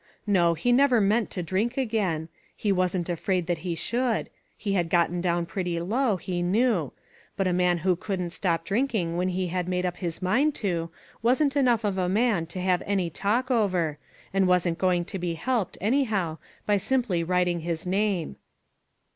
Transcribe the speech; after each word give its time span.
No, 0.25 0.55
he 0.55 0.71
never 0.71 0.99
meant 0.99 1.29
to 1.29 1.43
drink 1.43 1.77
again. 1.77 2.27
He 2.55 2.71
wasn't 2.71 3.07
afraid 3.07 3.45
that 3.45 3.59
he 3.59 3.75
should. 3.75 4.31
He 4.57 4.73
had 4.73 4.89
got 4.89 5.21
down 5.21 5.45
gretty 5.45 5.79
low, 5.79 6.17
he 6.17 6.41
knew; 6.41 6.91
but 7.37 7.45
a 7.45 7.53
man 7.53 7.77
who 7.85 7.95
couldn't 7.95 8.31
stop 8.31 8.65
drink 8.65 8.95
ing 8.95 9.15
when 9.15 9.29
he 9.29 9.49
had 9.49 9.67
made 9.69 9.85
up 9.85 9.97
his 9.97 10.19
mind 10.19 10.55
to, 10.55 10.89
wasn't 11.21 11.55
enough 11.55 11.83
of 11.83 11.99
a 11.99 12.09
man 12.09 12.47
to 12.47 12.59
have 12.59 12.81
any 12.87 13.11
talk 13.11 13.51
over, 13.51 13.99
and 14.33 14.47
wasn't 14.47 14.79
going 14.79 15.05
to 15.05 15.19
be 15.19 15.35
helped, 15.35 15.77
any 15.79 16.05
how, 16.05 16.39
by 16.65 16.77
simply 16.77 17.23
writing 17.23 17.59
his 17.59 17.85
name. 17.85 18.37